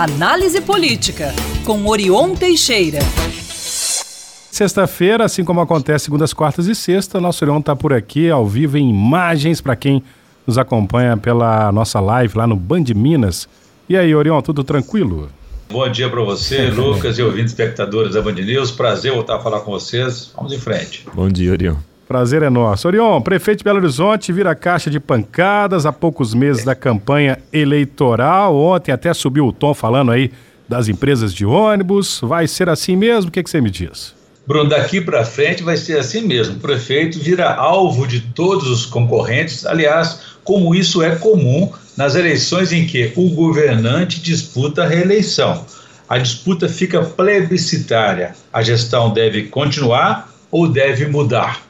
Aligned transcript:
Análise 0.00 0.62
Política, 0.62 1.30
com 1.62 1.86
Orion 1.86 2.34
Teixeira. 2.34 3.00
Sexta-feira, 4.50 5.26
assim 5.26 5.44
como 5.44 5.60
acontece 5.60 6.06
segundas, 6.06 6.32
quartas 6.32 6.66
e 6.68 6.74
sexta, 6.74 7.20
nosso 7.20 7.44
Orion 7.44 7.58
está 7.58 7.76
por 7.76 7.92
aqui, 7.92 8.30
ao 8.30 8.46
vivo, 8.46 8.78
em 8.78 8.88
imagens, 8.88 9.60
para 9.60 9.76
quem 9.76 10.02
nos 10.46 10.56
acompanha 10.56 11.18
pela 11.18 11.70
nossa 11.70 12.00
live 12.00 12.38
lá 12.38 12.46
no 12.46 12.56
Band 12.56 12.84
Minas. 12.96 13.46
E 13.90 13.94
aí, 13.94 14.14
Orion, 14.14 14.40
tudo 14.40 14.64
tranquilo? 14.64 15.28
Bom 15.68 15.86
dia 15.90 16.08
para 16.08 16.22
você, 16.22 16.70
Lucas 16.70 17.18
e 17.18 17.22
ouvintes 17.22 17.52
espectadores 17.52 18.14
da 18.14 18.22
Band 18.22 18.32
News. 18.32 18.70
Prazer 18.70 19.12
voltar 19.12 19.36
a 19.36 19.40
falar 19.40 19.60
com 19.60 19.70
vocês. 19.70 20.32
Vamos 20.34 20.54
em 20.54 20.58
frente. 20.58 21.04
Bom 21.12 21.28
dia, 21.28 21.52
Orion. 21.52 21.76
Prazer 22.10 22.42
é 22.42 22.50
nosso. 22.50 22.88
Orion, 22.88 23.20
prefeito 23.20 23.58
de 23.58 23.64
Belo 23.64 23.78
Horizonte 23.78 24.32
vira 24.32 24.52
caixa 24.52 24.90
de 24.90 24.98
pancadas 24.98 25.86
há 25.86 25.92
poucos 25.92 26.34
meses 26.34 26.64
da 26.64 26.74
campanha 26.74 27.38
eleitoral. 27.52 28.56
Ontem 28.56 28.90
até 28.90 29.14
subiu 29.14 29.46
o 29.46 29.52
tom 29.52 29.72
falando 29.72 30.10
aí 30.10 30.32
das 30.68 30.88
empresas 30.88 31.32
de 31.32 31.46
ônibus. 31.46 32.18
Vai 32.20 32.48
ser 32.48 32.68
assim 32.68 32.96
mesmo? 32.96 33.28
O 33.28 33.32
que, 33.32 33.40
que 33.44 33.48
você 33.48 33.60
me 33.60 33.70
diz? 33.70 34.12
Bruno, 34.44 34.68
daqui 34.68 35.00
para 35.00 35.24
frente 35.24 35.62
vai 35.62 35.76
ser 35.76 36.00
assim 36.00 36.22
mesmo. 36.22 36.56
O 36.56 36.58
prefeito 36.58 37.16
vira 37.20 37.48
alvo 37.54 38.08
de 38.08 38.18
todos 38.20 38.68
os 38.68 38.84
concorrentes. 38.84 39.64
Aliás, 39.64 40.18
como 40.42 40.74
isso 40.74 41.04
é 41.04 41.14
comum 41.14 41.72
nas 41.96 42.16
eleições 42.16 42.72
em 42.72 42.88
que 42.88 43.12
o 43.14 43.30
governante 43.30 44.20
disputa 44.20 44.82
a 44.82 44.88
reeleição. 44.88 45.64
A 46.08 46.18
disputa 46.18 46.68
fica 46.68 47.02
plebiscitária. 47.02 48.34
A 48.52 48.62
gestão 48.62 49.12
deve 49.12 49.44
continuar 49.44 50.28
ou 50.50 50.66
deve 50.66 51.06
mudar? 51.06 51.69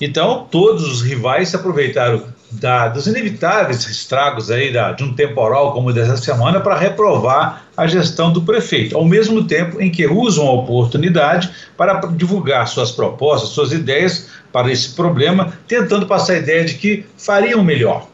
Então, 0.00 0.46
todos 0.50 0.86
os 0.86 1.02
rivais 1.02 1.48
se 1.48 1.56
aproveitaram 1.56 2.22
da, 2.50 2.88
dos 2.88 3.06
inevitáveis 3.06 3.86
estragos 3.86 4.50
aí 4.50 4.72
da, 4.72 4.92
de 4.92 5.02
um 5.02 5.14
temporal 5.14 5.72
como 5.72 5.92
dessa 5.92 6.16
semana 6.16 6.60
para 6.60 6.78
reprovar 6.78 7.66
a 7.76 7.86
gestão 7.86 8.32
do 8.32 8.42
prefeito, 8.42 8.96
ao 8.96 9.04
mesmo 9.04 9.44
tempo 9.44 9.80
em 9.80 9.90
que 9.90 10.06
usam 10.06 10.46
a 10.46 10.52
oportunidade 10.52 11.50
para 11.76 12.00
divulgar 12.08 12.68
suas 12.68 12.92
propostas, 12.92 13.50
suas 13.50 13.72
ideias 13.72 14.28
para 14.52 14.70
esse 14.70 14.94
problema, 14.94 15.52
tentando 15.66 16.06
passar 16.06 16.34
a 16.34 16.38
ideia 16.38 16.64
de 16.64 16.74
que 16.74 17.04
fariam 17.16 17.64
melhor. 17.64 18.08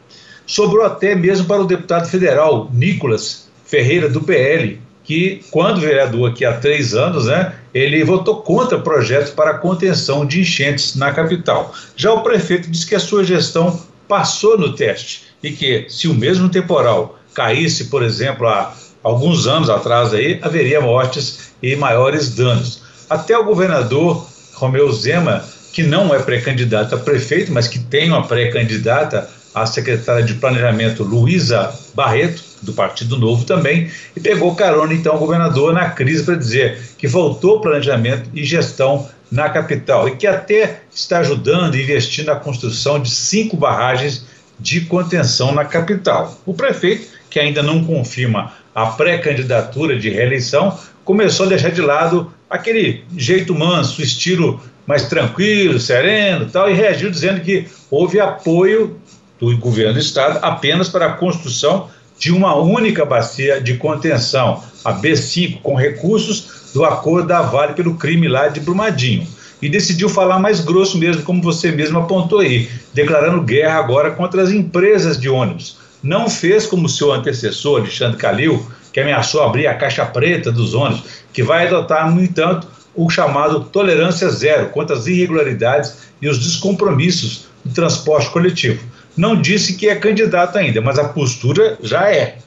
Sobrou 0.45 0.85
até 0.85 1.15
mesmo 1.15 1.45
para 1.45 1.61
o 1.61 1.67
deputado 1.67 2.09
federal 2.09 2.69
Nicolas 2.73 3.49
Ferreira, 3.65 4.09
do 4.09 4.21
PL, 4.21 4.79
que, 5.03 5.43
quando 5.51 5.81
vereador 5.81 6.31
aqui 6.31 6.45
há 6.45 6.53
três 6.53 6.93
anos, 6.93 7.25
né, 7.25 7.53
ele 7.73 8.03
votou 8.03 8.37
contra 8.41 8.79
projetos 8.79 9.31
para 9.31 9.55
contenção 9.55 10.25
de 10.25 10.41
enchentes 10.41 10.95
na 10.95 11.11
capital. 11.11 11.73
Já 11.95 12.13
o 12.13 12.21
prefeito 12.21 12.69
disse 12.69 12.87
que 12.87 12.95
a 12.95 12.99
sua 12.99 13.23
gestão 13.23 13.81
passou 14.07 14.57
no 14.57 14.73
teste 14.73 15.23
e 15.41 15.51
que, 15.51 15.85
se 15.89 16.07
o 16.07 16.13
mesmo 16.13 16.49
temporal 16.49 17.19
caísse, 17.33 17.85
por 17.85 18.03
exemplo, 18.03 18.47
há 18.47 18.73
alguns 19.03 19.47
anos 19.47 19.69
atrás, 19.69 20.13
aí, 20.13 20.39
haveria 20.41 20.79
mortes 20.79 21.51
e 21.61 21.75
maiores 21.75 22.33
danos. 22.35 22.83
Até 23.09 23.37
o 23.37 23.43
governador 23.43 24.25
Romeu 24.53 24.91
Zema, 24.91 25.43
que 25.73 25.83
não 25.83 26.13
é 26.13 26.19
pré-candidato 26.19 26.95
a 26.95 26.97
prefeito, 26.97 27.51
mas 27.51 27.67
que 27.67 27.79
tem 27.79 28.09
uma 28.09 28.25
pré-candidata 28.25 29.29
a 29.53 29.65
secretária 29.65 30.23
de 30.23 30.35
Planejamento 30.35 31.03
Luísa 31.03 31.73
Barreto, 31.93 32.52
do 32.63 32.73
Partido 32.73 33.17
Novo 33.17 33.45
também, 33.45 33.91
e 34.15 34.19
pegou 34.19 34.55
carona 34.55 34.93
então 34.93 35.15
o 35.15 35.19
governador 35.19 35.73
na 35.73 35.89
crise 35.89 36.23
para 36.23 36.35
dizer 36.35 36.79
que 36.97 37.07
voltou 37.07 37.61
planejamento 37.61 38.29
e 38.33 38.43
gestão 38.43 39.07
na 39.31 39.49
capital 39.49 40.07
e 40.07 40.15
que 40.15 40.27
até 40.27 40.81
está 40.93 41.19
ajudando 41.19 41.75
e 41.75 41.83
investindo 41.83 42.27
na 42.27 42.35
construção 42.35 42.99
de 42.99 43.09
cinco 43.09 43.57
barragens 43.57 44.25
de 44.59 44.81
contenção 44.81 45.51
na 45.51 45.65
capital. 45.65 46.39
O 46.45 46.53
prefeito, 46.53 47.07
que 47.29 47.39
ainda 47.39 47.63
não 47.63 47.83
confirma 47.83 48.53
a 48.73 48.85
pré-candidatura 48.87 49.99
de 49.99 50.09
reeleição, 50.09 50.77
começou 51.03 51.45
a 51.45 51.49
deixar 51.49 51.71
de 51.71 51.81
lado 51.81 52.31
aquele 52.49 53.03
jeito 53.17 53.53
manso, 53.55 54.01
estilo 54.01 54.61
mais 54.85 55.07
tranquilo, 55.07 55.79
sereno 55.79 56.45
tal, 56.45 56.69
e 56.69 56.73
reagiu 56.73 57.09
dizendo 57.09 57.41
que 57.41 57.67
houve 57.89 58.19
apoio 58.19 58.99
do 59.39 59.57
governo 59.57 59.93
do 59.93 59.99
estado 59.99 60.39
apenas 60.41 60.89
para 60.89 61.07
a 61.07 61.13
construção 61.13 61.89
de 62.17 62.31
uma 62.31 62.55
única 62.55 63.05
bacia 63.05 63.59
de 63.59 63.75
contenção, 63.75 64.63
a 64.83 64.93
B5, 64.93 65.61
com 65.61 65.75
recursos 65.75 66.71
do 66.73 66.83
acordo 66.83 67.27
da 67.27 67.41
Vale 67.41 67.73
pelo 67.73 67.95
crime 67.95 68.27
lá 68.27 68.47
de 68.47 68.59
Brumadinho. 68.59 69.27
E 69.61 69.69
decidiu 69.69 70.09
falar 70.09 70.39
mais 70.39 70.59
grosso 70.59 70.97
mesmo, 70.97 71.23
como 71.23 71.41
você 71.41 71.71
mesmo 71.71 71.99
apontou 71.99 72.39
aí, 72.39 72.69
declarando 72.93 73.41
guerra 73.41 73.79
agora 73.79 74.11
contra 74.11 74.41
as 74.41 74.51
empresas 74.51 75.19
de 75.19 75.29
ônibus. 75.29 75.77
Não 76.01 76.29
fez 76.29 76.65
como 76.65 76.89
seu 76.89 77.13
antecessor, 77.13 77.81
Alexandre 77.81 78.17
Calil, 78.17 78.65
que 78.91 78.99
ameaçou 78.99 79.41
abrir 79.41 79.67
a 79.67 79.75
caixa 79.75 80.05
preta 80.05 80.51
dos 80.51 80.73
ônibus, 80.73 81.03
que 81.31 81.41
vai 81.41 81.67
adotar, 81.67 82.13
no 82.13 82.21
entanto, 82.21 82.67
o 82.93 83.09
chamado 83.09 83.61
tolerância 83.61 84.29
zero 84.29 84.69
contra 84.69 84.95
as 84.95 85.07
irregularidades 85.07 85.95
e 86.21 86.27
os 86.27 86.39
descompromissos 86.39 87.47
do 87.63 87.73
transporte 87.73 88.29
coletivo 88.29 88.79
não 89.15 89.39
disse 89.39 89.75
que 89.75 89.87
é 89.87 89.95
candidato 89.95 90.57
ainda, 90.57 90.81
mas 90.81 90.97
a 90.97 91.09
postura 91.09 91.77
já 91.81 92.11
é, 92.11 92.37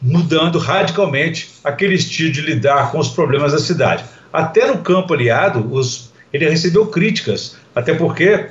mudando 0.00 0.58
radicalmente 0.58 1.50
aquele 1.62 1.94
estilo 1.94 2.32
de 2.32 2.40
lidar 2.40 2.90
com 2.90 2.98
os 2.98 3.08
problemas 3.08 3.52
da 3.52 3.58
cidade. 3.58 4.04
Até 4.32 4.66
no 4.66 4.78
campo 4.78 5.14
aliado, 5.14 5.72
os, 5.72 6.10
ele 6.32 6.48
recebeu 6.48 6.86
críticas, 6.86 7.56
até 7.74 7.94
porque 7.94 8.46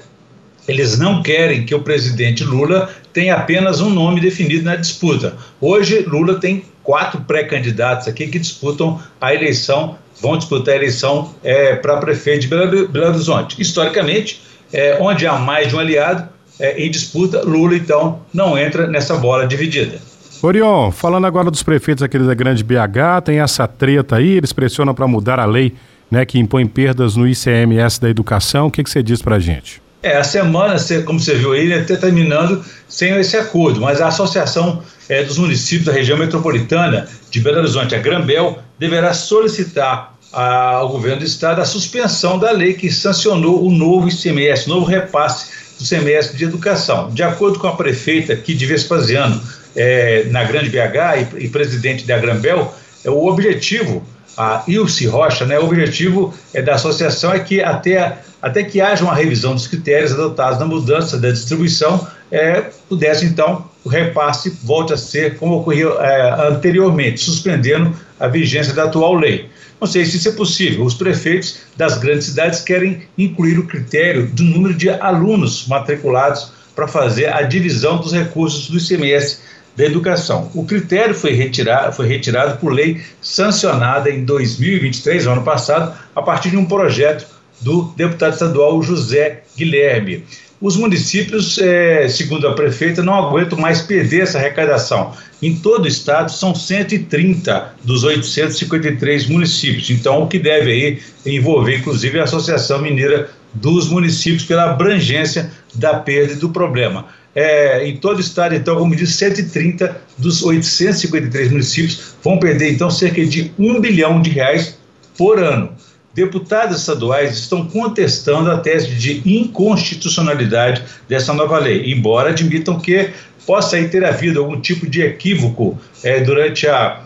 eles 0.68 1.00
não 1.00 1.24
querem 1.24 1.66
que 1.66 1.74
o 1.74 1.82
presidente 1.82 2.44
Lula 2.44 2.90
tenha 3.12 3.36
apenas 3.36 3.82
um 3.82 3.90
nome 3.90 4.22
definido 4.22 4.66
na 4.66 4.76
disputa. 4.76 5.36
Hoje, 5.60 6.02
Lula 6.02 6.40
tem 6.40 6.64
quatro 6.84 7.22
pré-candidatos 7.22 8.08
aqui 8.08 8.28
que 8.28 8.38
disputam 8.38 9.02
a 9.20 9.34
eleição, 9.34 9.98
vão 10.22 10.38
disputar 10.38 10.76
a 10.76 10.78
eleição 10.78 11.34
é, 11.44 11.76
para 11.76 11.98
prefeito 11.98 12.42
de 12.42 12.48
Belo, 12.48 12.88
Belo 12.88 13.08
Horizonte. 13.08 13.60
Historicamente, 13.60 14.42
é, 14.72 14.98
onde 15.02 15.26
há 15.26 15.34
mais 15.34 15.70
de 15.70 15.76
um 15.76 15.80
aliado, 15.80 16.30
é, 16.60 16.84
em 16.84 16.92
disputa, 16.92 17.42
Lula 17.42 17.76
então 17.76 18.20
não 18.34 18.58
entra 18.58 18.88
nessa 18.88 19.16
bola 19.16 19.48
dividida. 19.48 20.00
Orion, 20.42 20.92
falando 20.92 21.28
agora 21.28 21.52
dos 21.52 21.64
prefeitos 21.64 22.02
aqui 22.02 22.18
da 22.18 22.34
Grande 22.34 22.64
BH, 22.64 23.24
tem 23.26 23.40
essa 23.40 23.68
treta 23.68 24.16
aí, 24.18 24.38
eles 24.38 24.54
pressionam 24.54 24.94
para 24.94 25.08
mudar 25.08 25.40
a 25.40 25.46
lei 25.46 25.74
né, 26.10 26.26
que 26.26 26.40
impõe 26.40 26.66
perdas 26.66 27.16
no 27.16 27.28
ICMS 27.28 28.00
da 28.00 28.10
educação. 28.10 28.68
O 28.68 28.72
que, 28.72 28.84
que 28.84 28.90
você 28.90 29.04
diz 29.04 29.22
para 29.22 29.36
a 29.36 29.40
gente? 29.40 29.82
É, 30.02 30.16
a 30.16 30.24
semana, 30.24 30.76
como 31.06 31.20
você 31.20 31.36
viu 31.36 31.52
aí, 31.52 31.72
está 31.74 31.98
terminando 31.98 32.64
sem 32.88 33.14
esse 33.18 33.36
acordo, 33.36 33.82
mas 33.82 34.00
a 34.00 34.08
Associação 34.08 34.82
é, 35.10 35.24
dos 35.24 35.38
Municípios 35.38 35.86
da 35.86 35.92
Região 35.92 36.18
Metropolitana 36.18 37.06
de 37.30 37.40
Belo 37.42 37.58
Horizonte, 37.58 37.94
a 37.96 38.00
Grambel, 38.00 38.60
deverá 38.80 39.14
solicitar 39.14 40.16
ao 40.32 40.88
governo 40.90 41.20
do 41.20 41.26
estado 41.26 41.60
a 41.60 41.66
suspensão 41.66 42.38
da 42.38 42.52
lei 42.52 42.76
que 42.76 42.90
sancionou 42.92 43.66
o 43.66 43.72
novo 43.72 44.08
ICMS, 44.08 44.70
novo 44.70 44.86
repasse 44.86 45.59
do 45.80 45.86
semestre 45.86 46.38
de 46.38 46.44
educação. 46.44 47.10
De 47.10 47.24
acordo 47.24 47.58
com 47.58 47.68
a 47.68 47.76
prefeita 47.76 48.34
aqui 48.34 48.54
de 48.54 48.66
Vespasiano, 48.66 49.42
é, 49.76 50.26
na 50.26 50.44
Grande 50.44 50.70
BH 50.70 51.38
e, 51.38 51.46
e 51.46 51.50
presidente 51.50 52.06
da 52.06 52.18
Grambel, 52.18 52.74
é, 53.04 53.10
o 53.10 53.26
objetivo, 53.26 54.06
a 54.38 54.64
Ilse 54.68 55.08
Rocha, 55.08 55.46
né, 55.46 55.58
o 55.58 55.66
objetivo 55.66 56.34
é, 56.54 56.62
da 56.62 56.76
associação 56.76 57.34
é 57.34 57.40
que 57.40 57.64
até, 57.64 58.18
até 58.42 58.64
que 58.64 58.82
haja 58.82 59.04
uma 59.04 59.16
revisão 59.16 59.54
dos 59.54 59.68
critérios 59.68 60.12
adotados 60.12 60.60
na 60.60 60.66
mudança 60.66 61.18
da 61.18 61.32
distribuição, 61.32 62.06
é, 62.30 62.66
pudesse 62.88 63.26
então 63.26 63.70
o 63.84 63.90
repasse 63.90 64.50
volte 64.64 64.94
a 64.94 64.98
ser 64.98 65.38
como 65.38 65.60
ocorreu 65.60 66.00
é, 66.02 66.48
anteriormente, 66.50 67.22
suspendendo 67.22 67.96
a 68.20 68.28
vigência 68.28 68.74
da 68.74 68.84
atual 68.84 69.16
lei. 69.16 69.50
Não 69.80 69.88
sei 69.88 70.06
se 70.06 70.18
isso 70.18 70.30
é 70.30 70.32
possível. 70.34 70.84
Os 70.84 70.94
prefeitos 70.94 71.60
das 71.78 71.98
grandes 71.98 72.28
cidades 72.28 72.62
querem 72.62 73.04
incluir 73.18 73.58
o 73.58 73.66
critério 73.66 74.28
do 74.28 74.44
número 74.44 74.74
de 74.74 74.90
alunos 74.90 75.68
matriculados 75.68 76.52
para 76.76 76.88
fazer 76.88 77.28
a 77.34 77.42
divisão 77.42 77.98
dos 77.98 78.12
recursos 78.12 78.70
do 78.70 78.78
ICMS 78.78 79.40
da 79.76 79.86
educação. 79.86 80.52
O 80.54 80.66
critério 80.66 81.16
foi 81.16 81.32
retirado, 81.32 81.96
foi 81.96 82.08
retirado 82.08 82.58
por 82.58 82.74
lei 82.74 83.02
sancionada 83.22 84.10
em 84.10 84.26
2023, 84.26 85.26
ano 85.28 85.44
passado, 85.44 85.98
a 86.16 86.22
partir 86.22 86.50
de 86.50 86.58
um 86.58 86.66
projeto 86.66 87.26
do 87.62 87.94
deputado 87.96 88.34
estadual 88.34 88.82
José 88.82 89.44
Guilherme. 89.58 90.26
Os 90.62 90.76
municípios, 90.76 91.58
é, 91.58 92.10
segundo 92.10 92.46
a 92.46 92.54
prefeita, 92.54 93.02
não 93.02 93.14
aguentam 93.14 93.58
mais 93.58 93.82
perder 93.82 94.24
essa 94.24 94.38
arrecadação. 94.38 95.14
Em 95.42 95.56
todo 95.56 95.86
o 95.86 95.88
estado 95.88 96.30
são 96.30 96.54
130 96.54 97.76
dos 97.86 98.04
853 98.04 99.28
municípios. 99.28 99.90
Então, 99.90 100.22
o 100.22 100.28
que 100.28 100.38
deve 100.38 100.72
aí 100.72 101.00
envolver, 101.26 101.78
inclusive, 101.78 102.20
a 102.20 102.24
Associação 102.24 102.82
Mineira 102.82 103.30
dos 103.54 103.88
Municípios 103.88 104.44
pela 104.44 104.72
abrangência 104.72 105.50
da 105.74 105.94
perda 105.94 106.34
e 106.34 106.36
do 106.36 106.50
problema. 106.50 107.06
É, 107.34 107.88
em 107.88 107.96
todo 107.96 108.18
o 108.18 108.22
estado, 108.22 108.54
então, 108.54 108.76
como 108.76 108.94
disse, 108.94 109.14
130 109.14 110.02
dos 110.18 110.44
853 110.44 111.52
municípios 111.52 112.16
vão 112.22 112.38
perder, 112.38 112.74
então, 112.74 112.92
cerca 112.92 113.26
de 113.26 113.54
um 113.58 113.80
bilhão 113.80 114.22
de 114.22 114.30
reais 114.30 114.78
por 115.18 115.42
ano 115.42 115.79
deputados 116.14 116.80
estaduais 116.80 117.38
estão 117.38 117.66
contestando 117.68 118.52
a 118.52 118.58
tese 118.58 118.96
de 118.96 119.22
inconstitucionalidade 119.26 120.84
dessa 121.08 121.34
nova 121.34 121.60
lei, 121.60 121.92
embora 121.92 122.30
admitam 122.30 122.80
que 122.80 123.12
possa 123.46 123.82
ter 123.88 124.04
havido 124.04 124.40
algum 124.40 124.60
tipo 124.60 124.88
de 124.88 125.02
equívoco 125.02 125.78
é, 126.04 126.20
durante 126.20 126.68
a, 126.68 127.04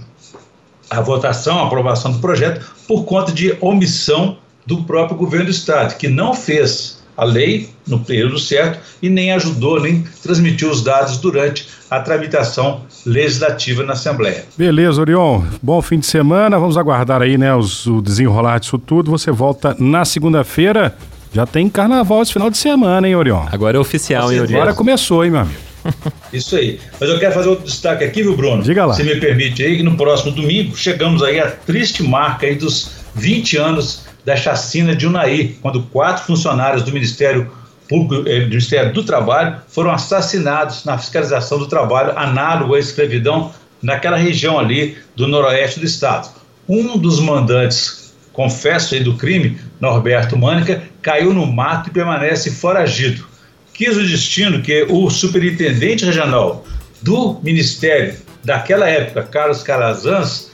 a 0.90 1.02
votação, 1.02 1.60
a 1.60 1.68
aprovação 1.68 2.12
do 2.12 2.20
projeto, 2.20 2.74
por 2.88 3.06
conta 3.06 3.32
de 3.32 3.56
omissão 3.62 4.38
do 4.66 4.84
próprio 4.84 5.18
governo 5.18 5.46
do 5.46 5.52
Estado, 5.52 5.98
que 5.98 6.08
não 6.08 6.34
fez 6.34 7.03
a 7.16 7.24
lei 7.24 7.70
no 7.88 8.00
período 8.00 8.40
certo 8.40 8.80
e 9.02 9.10
nem 9.10 9.32
ajudou, 9.34 9.80
nem 9.82 10.04
transmitiu 10.22 10.70
os 10.70 10.84
dados 10.84 11.18
durante 11.18 11.68
a 11.90 12.00
tramitação 12.00 12.82
legislativa 13.06 13.84
na 13.84 13.94
Assembleia. 13.94 14.46
Beleza, 14.58 15.02
Orion. 15.02 15.44
Bom 15.62 15.82
fim 15.82 16.00
de 16.00 16.06
semana. 16.06 16.58
Vamos 16.58 16.78
aguardar 16.78 17.22
aí, 17.22 17.38
né, 17.38 17.54
os, 17.56 17.86
o 17.86 18.02
desenrolar 18.02 18.60
disso 18.60 18.78
tudo. 18.78 19.12
Você 19.12 19.32
volta 19.32 19.76
na 19.80 20.06
segunda-feira. 20.06 20.96
Já 21.34 21.46
tem 21.46 21.68
carnaval 21.68 22.22
esse 22.22 22.34
final 22.34 22.50
de 22.50 22.58
semana, 22.58 23.08
hein, 23.08 23.16
Orion? 23.16 23.46
Agora 23.52 23.78
é 23.78 23.80
oficial, 23.80 24.32
hein, 24.32 24.40
Orion? 24.40 24.58
Agora 24.58 24.74
começou, 24.74 25.26
hein, 25.26 25.32
meu 25.32 25.42
amigo? 25.42 25.60
Isso 26.32 26.56
aí. 26.56 26.80
Mas 27.00 27.10
eu 27.10 27.20
quero 27.20 27.34
fazer 27.34 27.50
outro 27.50 27.66
destaque 27.66 28.04
aqui, 28.04 28.22
viu, 28.24 28.36
Bruno? 28.36 28.64
Diga 28.64 28.86
lá. 28.86 28.94
Se 28.94 29.04
me 29.04 29.16
permite 29.20 29.64
aí, 29.64 29.78
que 29.78 29.84
no 29.84 29.98
próximo 29.98 30.32
domingo 30.32 30.76
chegamos 30.76 31.22
aí 31.24 31.40
à 31.40 31.50
triste 31.50 32.04
marca 32.04 32.46
aí 32.46 32.56
dos 32.56 33.03
20 33.16 33.58
anos 33.58 34.06
da 34.26 34.36
chacina 34.36 34.96
de 34.96 35.06
Unai, 35.06 35.56
quando 35.62 35.84
quatro 35.84 36.26
funcionários 36.26 36.84
do 36.84 36.92
Ministério 36.92 37.52
Público, 37.88 38.28
eh, 38.28 38.42
do 38.42 38.50
Ministério 38.50 38.94
do 38.94 39.04
Trabalho 39.04 39.58
foram 39.68 39.92
assassinados 39.92 40.86
na 40.86 40.98
fiscalização 40.98 41.60
do 41.60 41.68
trabalho 41.68 42.18
análogo 42.18 42.76
à 42.76 42.80
escravidão 42.80 43.52
naquela 43.82 44.18
região 44.18 44.58
ali 44.58 44.98
do 45.16 45.28
noroeste 45.28 45.80
do 45.80 45.86
estado. 45.86 46.30
Um 46.68 46.98
dos 46.98 47.20
mandantes, 47.20 48.14
confesso 48.32 48.96
aí 48.96 49.04
do 49.04 49.18
crime, 49.18 49.60
Norberto 49.80 50.38
Mânica, 50.38 50.84
caiu 51.02 51.34
no 51.34 51.46
mato 51.46 51.90
e 51.90 51.94
permanece 51.94 52.50
foragido. 52.52 53.28
Quis 53.74 53.98
o 53.98 54.08
destino 54.08 54.62
que 54.62 54.86
o 54.90 55.10
superintendente 55.10 56.06
regional 56.06 56.66
do 57.02 57.40
Ministério 57.44 58.16
daquela 58.44 58.88
época, 58.88 59.24
Carlos 59.24 59.62
Calazans, 59.62 60.52